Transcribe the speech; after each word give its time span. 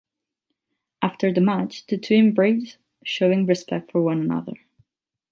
After 1.03 1.31
the 1.31 1.41
match 1.41 1.85
the 1.85 1.95
two 1.95 2.15
embraced, 2.15 2.79
showing 3.05 3.45
respect 3.45 3.91
for 3.91 4.01
one 4.01 4.19
another. 4.19 4.53